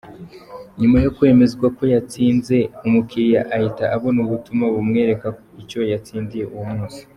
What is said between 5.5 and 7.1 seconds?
icyo yatsindiye uwo munsi.